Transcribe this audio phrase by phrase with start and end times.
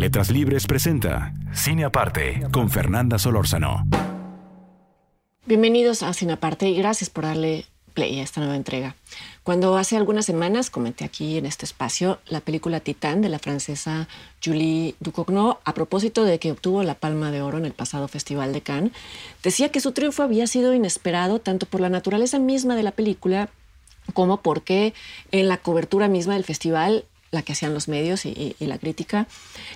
[0.00, 3.86] Letras Libres presenta Cine Aparte con Fernanda Solórzano.
[5.44, 8.96] Bienvenidos a Cine Aparte y gracias por darle play a esta nueva entrega.
[9.42, 14.08] Cuando hace algunas semanas comenté aquí en este espacio la película Titán de la francesa
[14.42, 18.54] Julie Ducournau a propósito de que obtuvo la Palma de Oro en el pasado Festival
[18.54, 18.92] de Cannes,
[19.42, 23.50] decía que su triunfo había sido inesperado tanto por la naturaleza misma de la película
[24.14, 24.94] como porque
[25.30, 29.26] en la cobertura misma del festival la que hacían los medios y, la crítica,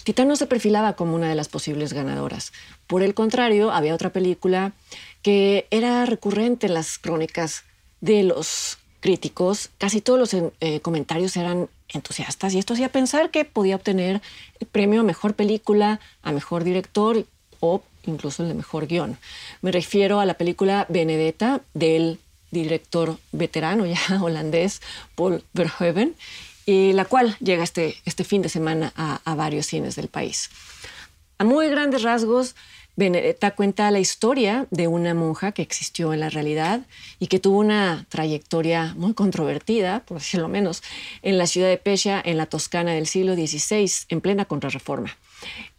[0.03, 2.53] Titán no se perfilaba como una de las posibles ganadoras.
[2.87, 4.73] Por el contrario, había otra película
[5.23, 7.65] que era recurrente en las crónicas
[8.01, 9.71] de los críticos.
[9.79, 14.21] Casi todos los eh, comentarios eran entusiastas y esto hacía pensar que podía obtener
[14.59, 17.25] el premio a mejor película, a mejor director
[17.61, 19.17] o incluso el de mejor guion.
[19.63, 22.19] Me refiero a la película Benedetta del
[22.51, 24.81] director veterano ya holandés
[25.15, 26.15] Paul Verhoeven
[26.67, 30.51] y la cual llega este, este fin de semana a, a varios cines del país.
[31.39, 32.55] A muy grandes rasgos,
[32.97, 36.83] Benedetta cuenta la historia de una monja que existió en la realidad
[37.19, 40.83] y que tuvo una trayectoria muy controvertida, por decirlo menos,
[41.23, 45.17] en la ciudad de Pescia, en la Toscana del siglo XVI, en plena contrarreforma.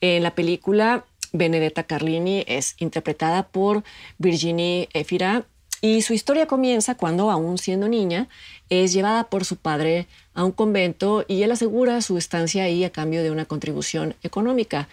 [0.02, 3.83] En la película, Benedetta Carlini es interpretada por
[4.17, 5.45] Virginie Efira
[5.81, 8.27] y su historia comienza cuando, aún siendo niña,
[8.69, 12.91] es llevada por su padre a un convento y él asegura su estancia ahí a
[12.91, 14.87] cambio de una contribución económica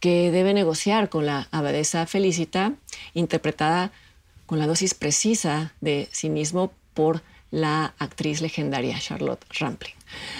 [0.00, 2.74] que debe negociar con la abadesa Felicita,
[3.14, 3.92] interpretada
[4.46, 9.94] con la dosis precisa de cinismo por la actriz legendaria Charlotte Rampling.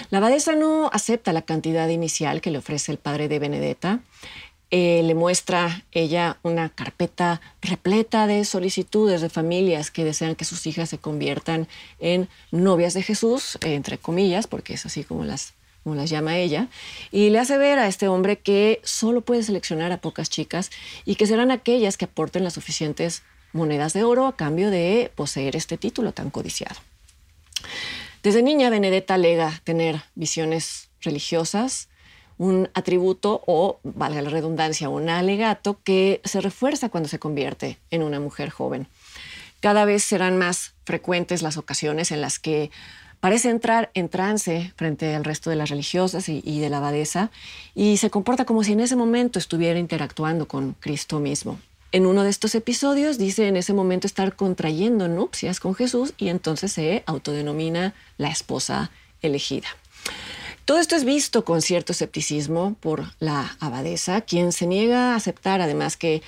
[0.09, 3.99] La abadesa no acepta la cantidad inicial que le ofrece el padre de Benedetta.
[4.71, 10.67] Eh, le muestra ella una carpeta repleta de solicitudes de familias que desean que sus
[10.67, 11.67] hijas se conviertan
[11.99, 15.53] en novias de Jesús, entre comillas, porque es así como las
[15.83, 16.67] como las llama ella,
[17.09, 20.71] y le hace ver a este hombre que solo puede seleccionar a pocas chicas
[21.05, 25.55] y que serán aquellas que aporten las suficientes monedas de oro a cambio de poseer
[25.55, 26.75] este título tan codiciado.
[28.23, 31.87] Desde niña, Benedetta alega tener visiones religiosas,
[32.39, 38.01] un atributo o, valga la redundancia, un alegato que se refuerza cuando se convierte en
[38.01, 38.87] una mujer joven.
[39.59, 42.71] Cada vez serán más frecuentes las ocasiones en las que
[43.19, 47.29] parece entrar en trance frente al resto de las religiosas y, y, de la abadesa
[47.75, 51.59] y se comporta como si en ese momento estuviera interactuando con Cristo mismo.
[51.91, 56.29] En uno de estos episodios dice en ese momento estar contrayendo nupcias con Jesús y
[56.29, 59.67] entonces se autodenomina la esposa elegida.
[60.69, 65.61] Todo esto es visto con cierto escepticismo por la abadesa, quien se niega a aceptar
[65.61, 66.21] además que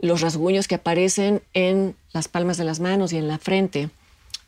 [0.00, 3.90] los rasguños que aparecen en las palmas de las manos y en la frente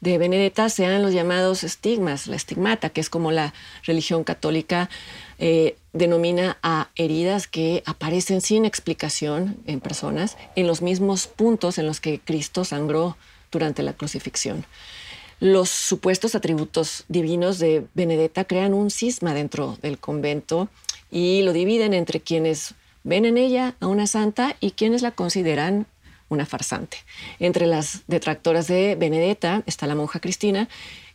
[0.01, 3.55] de Benedetta sean los llamados estigmas, la estigmata, que es como la
[3.85, 4.91] religión católica
[5.39, 11.87] eh, denomina a heridas que aparecen sin explicación en personas en los mismos puntos en
[11.87, 13.17] los que Cristo sangró
[13.53, 14.67] durante la crucifixión.
[15.41, 20.69] Los supuestos atributos divinos de Benedetta crean un cisma dentro del convento
[21.11, 25.87] y lo dividen entre quienes ven en ella a una santa y quienes la consideran
[26.29, 26.99] una farsante.
[27.39, 30.69] Entre las detractoras de Benedetta está la monja Cristina,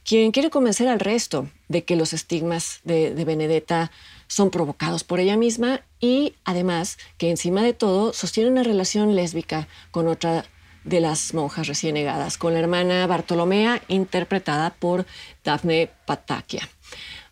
[0.06, 3.92] quien quiere convencer al resto de que los estigmas de, de, Benedetta
[4.28, 9.68] son provocados por ella misma y además que encima de todo sostiene una relación lésbica
[9.92, 10.46] con otra
[10.84, 15.06] de las monjas recién negadas, con la hermana Bartolomea, interpretada por
[15.44, 16.68] Daphne Patakia.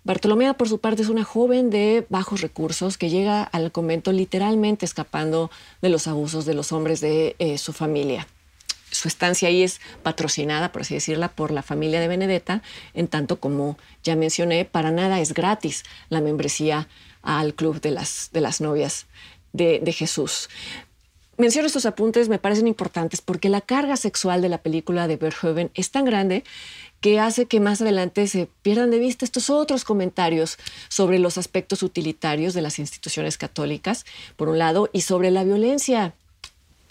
[0.03, 4.85] Bartolomea, por su parte, es una joven de bajos recursos que llega al convento literalmente
[4.85, 8.27] escapando de los abusos de los hombres de eh, su familia.
[8.89, 12.61] Su estancia ahí es patrocinada, por así decirla, por la familia de Benedetta,
[12.93, 16.87] en tanto como ya mencioné, para nada es gratis la membresía
[17.21, 19.05] al club de las, de las novias
[19.53, 20.49] de, de Jesús.
[21.41, 25.71] Menciono estos apuntes, me parecen importantes porque la carga sexual de la película de Verhoeven
[25.73, 26.43] es tan grande
[26.99, 31.81] que hace que más adelante se pierdan de vista estos otros comentarios sobre los aspectos
[31.81, 34.05] utilitarios de las instituciones católicas,
[34.35, 36.13] por un lado, y sobre la violencia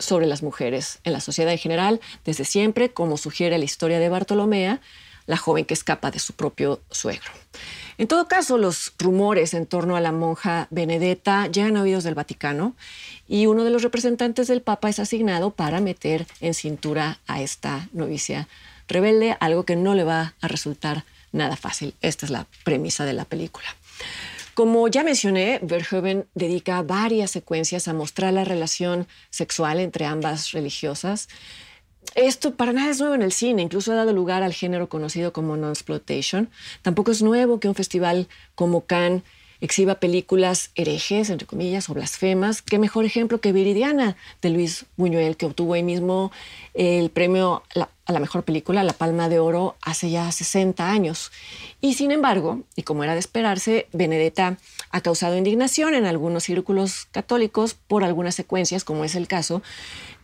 [0.01, 4.09] sobre las mujeres en la sociedad en general, desde siempre, como sugiere la historia de
[4.09, 4.81] Bartolomea,
[5.31, 7.31] la joven que escapa de su propio suegro.
[7.99, 12.17] En todo caso, los rumores en torno a la monja Benedetta llegan a oídos del
[12.17, 12.75] Vaticano
[13.29, 17.89] y uno de los representantes del Papa es asignado para meter en cintura a esta
[17.93, 18.49] novicia
[18.89, 21.95] rebelde, algo que no le va a resultar nada fácil.
[22.01, 23.69] Esta es la premisa de la película.
[24.55, 31.29] Como ya mencioné, Verhoeven dedica varias secuencias a mostrar la relación sexual entre ambas religiosas.
[32.15, 35.33] Esto para nada es nuevo en el cine, incluso ha dado lugar al género conocido
[35.33, 36.51] como non-exploitation.
[36.83, 39.23] Tampoco es nuevo que un festival como Cannes
[39.61, 42.63] exhiba películas herejes, entre comillas, o blasfemas.
[42.63, 46.33] Qué mejor ejemplo que Viridiana de Luis Buñuel, que obtuvo ahí mismo
[46.75, 47.63] el premio
[48.07, 51.31] a la mejor película, La Palma de Oro, hace ya 60 años.
[51.81, 54.59] Y sin embargo, y como era de esperarse, Benedetta
[54.91, 59.63] ha causado indignación en algunos círculos católicos por algunas secuencias, como es el caso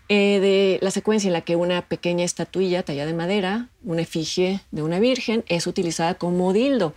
[0.08, 4.60] eh, de la secuencia en la que una pequeña estatuilla tallada de madera, una efigie
[4.70, 6.94] de una virgen, es utilizada como dildo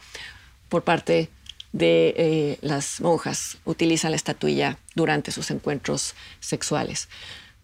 [0.69, 1.29] por parte
[1.71, 3.57] de eh, las monjas.
[3.65, 7.09] Utilizan la estatuilla durante sus encuentros sexuales.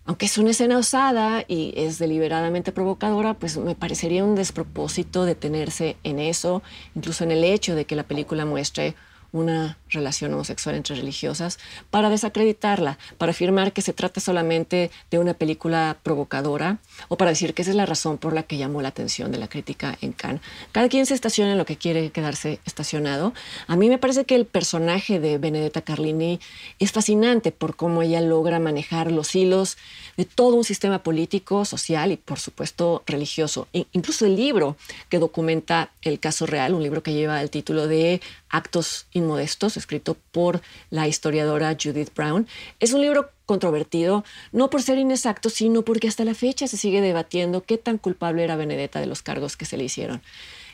[0.07, 5.97] Aunque es una escena osada y es deliberadamente provocadora, pues me parecería un despropósito detenerse
[6.03, 6.61] en eso,
[6.93, 8.95] incluso en el hecho de que la película muestre
[9.31, 11.57] una relación homosexual entre religiosas,
[11.89, 16.77] para desacreditarla, para afirmar que se trata solamente de una película provocadora
[17.07, 19.37] o para decir que esa es la razón por la que llamó la atención de
[19.37, 20.41] la crítica en Cannes.
[20.71, 23.33] Cada quien se estaciona en lo que quiere quedarse estacionado.
[23.67, 26.39] A mí me parece que el personaje de Benedetta Carlini
[26.79, 29.77] es fascinante por cómo ella logra manejar los hilos
[30.17, 33.67] de todo un sistema político, social y por supuesto religioso.
[33.71, 34.77] incluso el libro
[35.09, 40.17] que documenta el caso real, un libro que lleva el título de Actos Inmodestos, escrito
[40.31, 42.47] por la historiadora Judith Brown.
[42.79, 47.01] Es un libro controvertido, no por ser inexacto, sino porque hasta la fecha se sigue
[47.01, 50.21] debatiendo qué tan culpable era Benedetta de los cargos que se le hicieron.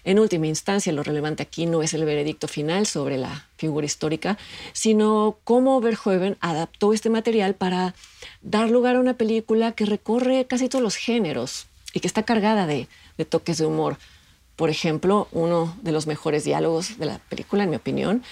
[0.03, 4.37] En última instancia, lo relevante aquí no es el veredicto final sobre la figura histórica,
[4.73, 7.93] sino cómo Verhoeven adaptó este material para
[8.41, 12.65] dar lugar a una película que recorre casi todos los géneros y que está cargada
[12.65, 12.87] de,
[13.17, 13.97] de toques de humor.
[14.55, 18.23] Por ejemplo, uno de los mejores diálogos de la película, en mi opinión,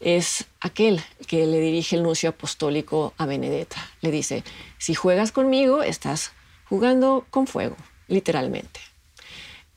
[0.00, 3.76] es aquel que le dirige el nuncio apostólico a Benedetta.
[4.00, 4.42] Le dice,
[4.78, 6.32] si juegas conmigo, estás
[6.68, 7.76] jugando con fuego,
[8.08, 8.80] literalmente.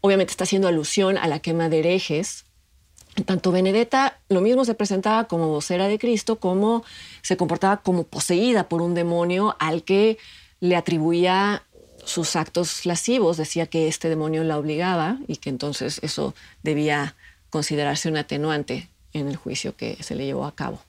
[0.01, 2.45] Obviamente está haciendo alusión a la quema de herejes.
[3.25, 6.83] Tanto Benedetta lo mismo se presentaba como vocera de Cristo, como
[7.21, 10.17] se comportaba como poseída por un demonio al que
[10.59, 11.63] le atribuía
[12.05, 16.33] sus actos lascivos, decía que este demonio la obligaba y que entonces eso
[16.63, 17.15] debía
[17.49, 20.79] considerarse un atenuante en el juicio que se le llevó a cabo.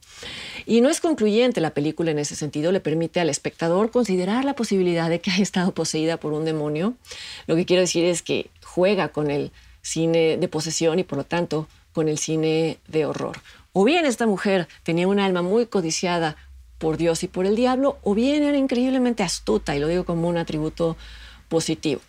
[0.67, 4.55] Y no es concluyente la película en ese sentido, le permite al espectador considerar la
[4.55, 6.95] posibilidad de que haya estado poseída por un demonio.
[7.47, 11.25] Lo que quiero decir es que juega con el cine de posesión y por lo
[11.25, 13.39] tanto con el cine de horror.
[13.73, 16.37] O bien esta mujer tenía un alma muy codiciada
[16.79, 20.29] por Dios y por el diablo, o bien era increíblemente astuta, y lo digo como
[20.29, 20.97] un atributo
[21.49, 22.01] positivo.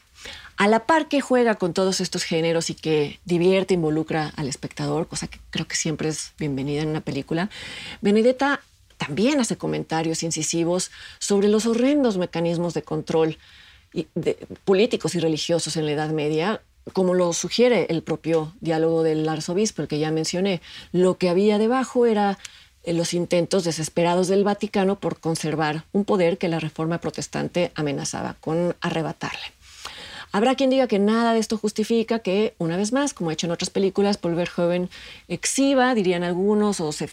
[0.58, 5.08] A la par que juega con todos estos géneros y que divierte, involucra al espectador,
[5.08, 7.50] cosa que creo que siempre es bienvenida en una película,
[8.02, 8.62] Benedetta
[8.98, 13.38] también hace comentarios incisivos sobre los horrendos mecanismos de control
[14.64, 16.62] políticos y religiosos en la Edad Media,
[16.94, 20.62] como lo sugiere el propio diálogo del arzobispo, el que ya mencioné.
[20.92, 22.38] Lo que había debajo era
[22.86, 28.76] los intentos desesperados del Vaticano por conservar un poder que la reforma protestante amenazaba con
[28.82, 29.55] arrebatarle.
[30.36, 33.48] Habrá quien diga que nada de esto justifica que, una vez más, como ha hecho
[33.48, 34.90] en otras películas, Paul Verhoeven
[35.30, 37.10] exhiba, dirían algunos, o se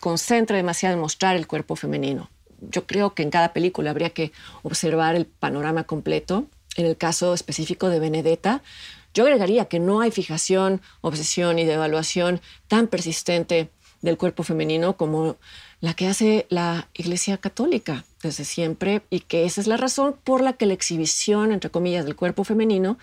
[0.00, 2.30] concentra demasiado en mostrar el cuerpo femenino.
[2.62, 6.46] Yo creo que en cada película habría que observar el panorama completo.
[6.76, 8.62] En el caso específico de Benedetta,
[9.12, 13.68] yo agregaría que no hay fijación, obsesión y devaluación tan persistente
[14.00, 15.36] del cuerpo femenino como
[15.82, 20.40] la que hace la Iglesia Católica desde siempre y que esa es la razón por
[20.40, 22.98] la que la exhibición, entre comillas, del cuerpo femenino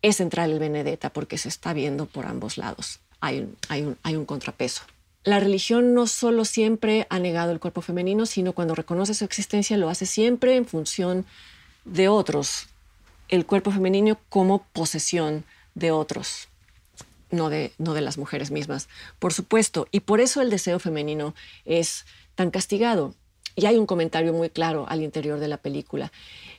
[0.00, 3.00] es central el Benedetta, porque se está viendo por ambos lados.
[3.20, 4.82] Hay un, hay un, hay un contrapeso.
[5.24, 9.76] La religión no solo siempre ha negado el cuerpo femenino, sino cuando reconoce su existencia
[9.76, 11.26] lo hace siempre en función
[11.84, 12.68] de otros,
[13.28, 15.44] el cuerpo femenino como posesión
[15.74, 16.49] de otros
[17.30, 19.88] no de, las mujeres mismas, por supuesto.
[19.90, 21.34] Y por eso el deseo femenino
[21.64, 23.14] es tan castigado.
[23.56, 26.12] Y hay un comentario muy claro al interior de la película.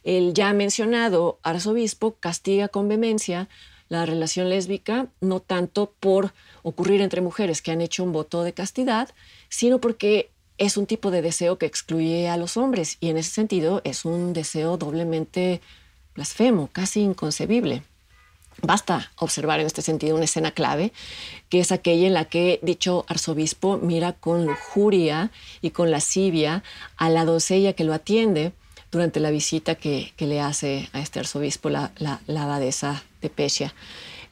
[0.03, 3.47] El ya mencionado arzobispo castiga con vehemencia
[3.87, 8.53] la relación lésbica, no tanto por ocurrir entre mujeres que han hecho un voto de
[8.53, 9.09] castidad,
[9.49, 13.31] sino porque es un tipo de deseo que excluye a los hombres y en ese
[13.31, 15.59] sentido es un deseo doblemente
[16.13, 17.83] blasfemo, casi inconcebible.
[18.61, 20.91] Basta observar en este sentido una escena clave,
[21.49, 25.31] que es aquella en la que dicho arzobispo mira con lujuria
[25.61, 26.63] y con lascivia
[26.97, 28.53] a la doncella que lo atiende
[28.91, 33.73] durante la visita que, le hace a este arzobispo la, la, abadesa de Pecia.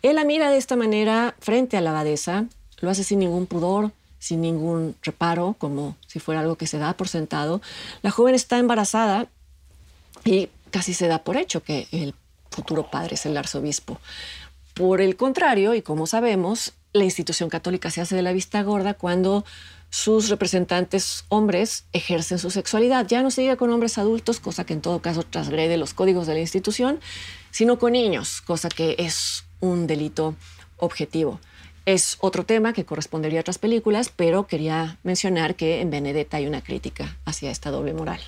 [0.02, 2.46] Él la mira de esta manera frente a la abadesa,
[2.82, 6.94] lo hace sin ningún pudor, sin ningún reparo, como si fuera algo que se da
[6.94, 7.62] por sentado.
[8.02, 9.28] La joven está embarazada
[10.26, 12.14] y casi se da por hecho que el
[12.50, 14.00] futuro padre es el arzobispo.
[14.74, 18.94] Por el contrario, y como sabemos, la institución católica se hace de la vista gorda
[18.94, 19.46] cuando
[19.90, 23.08] sus representantes hombres ejercen su sexualidad.
[23.08, 26.28] Ya no se diga con hombres adultos, cosa que en todo caso transgrede los códigos
[26.28, 27.00] de la institución,
[27.52, 30.36] sino con niños, cosa que es un delito
[30.78, 31.40] objetivo.
[31.86, 36.46] Es otro tema que correspondería a otras películas, pero quería mencionar que en Benedetta hay
[36.46, 38.22] una crítica hacia esta doble moral.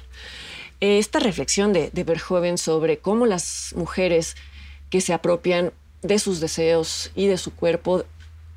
[0.81, 4.35] Esta reflexión de, de Verhoeven sobre cómo las mujeres
[4.89, 5.71] que se apropian
[6.01, 8.03] de sus deseos y de su cuerpo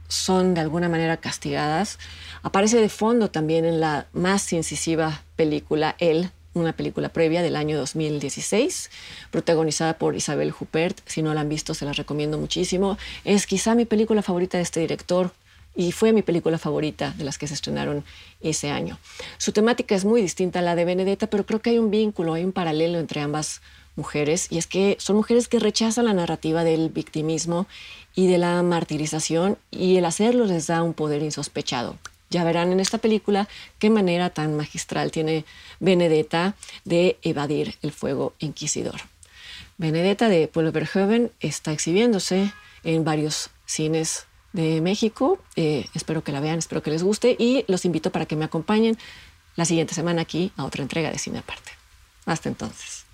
[0.09, 1.99] son de alguna manera castigadas,
[2.43, 7.76] aparece de fondo también en la más incisiva película El, una película previa del año
[7.76, 8.90] 2016,
[9.31, 11.00] protagonizada por Isabel Huppert.
[11.07, 12.97] Si no la han visto, se las recomiendo muchísimo.
[13.25, 15.33] Es quizá mi película favorita de este director
[15.75, 18.04] y fue mi película favorita de las que se estrenaron
[18.40, 18.99] ese año.
[19.38, 22.35] Su temática es muy distinta a la de Benedetta, pero creo que hay un vínculo,
[22.35, 23.61] hay un paralelo entre ambas
[23.97, 27.66] mujeres, y es que son mujeres que rechazan la narrativa del victimismo
[28.14, 31.99] y de la martirización, y el hacerlo les da un poder insospechado.
[32.31, 35.45] Ya verán en esta película qué manera tan magistral tiene
[35.78, 36.54] Benedetta
[36.85, 39.00] de evadir el fuego inquisidor.
[39.76, 42.52] Benedetta de Paul Verhoeven está exhibiéndose
[42.83, 45.38] en varios cines de México.
[45.56, 48.46] Eh, espero que la vean, espero que les guste y los invito para que me
[48.46, 48.96] acompañen
[49.56, 51.73] la siguiente semana aquí a otra entrega de Cine Aparte.
[52.25, 53.04] Hasta entonces.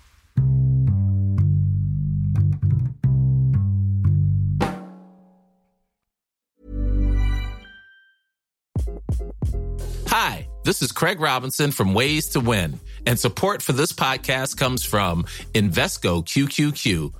[10.07, 14.85] Hi, this is Craig Robinson from Ways to Win, and support for this podcast comes
[14.85, 17.20] from Invesco QQQ